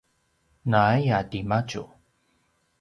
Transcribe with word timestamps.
naaya 0.71 1.19
timadju 1.29 1.83